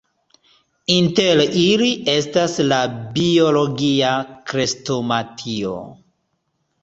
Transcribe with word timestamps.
Inter 0.93 1.41
ili 1.63 1.89
estas 2.13 2.55
la 2.71 2.79
Biologia 3.17 4.13
Krestomatio. 4.53 5.77